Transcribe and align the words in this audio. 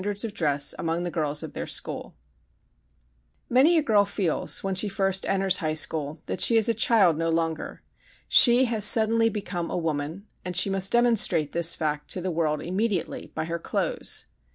APPROPRIATE 0.03 0.33
CLOTHES 0.33 0.73
FOR 0.75 1.47
THE 1.47 1.51
HIGH 1.59 1.65
SCHOOL 1.65 1.91
GIRL 2.01 2.15
Many 3.51 3.77
a 3.77 3.83
girl 3.83 4.03
feels, 4.05 4.63
when 4.63 4.73
she 4.73 4.89
first 4.89 5.27
enters 5.27 5.57
high 5.57 5.75
school, 5.75 6.23
that 6.25 6.41
she 6.41 6.57
is 6.57 6.67
a 6.67 6.73
child 6.73 7.17
no 7.19 7.29
longer. 7.29 7.83
She 8.27 8.65
has 8.65 8.83
suddenly 8.83 9.29
become 9.29 9.69
a 9.69 9.77
woman, 9.77 10.25
and 10.43 10.55
she 10.55 10.71
must 10.71 10.91
demonstrate 10.93 11.51
this 11.51 11.75
fact 11.75 12.09
to 12.13 12.21
the 12.21 12.31
world 12.31 12.63
immediately 12.63 13.31
by 13.35 13.45
her 13.45 13.59
clothes. 13.59 14.25